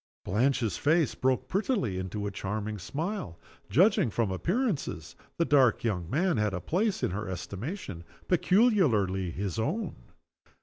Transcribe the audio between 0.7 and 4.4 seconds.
face broke prettily into a charming smile. Judging from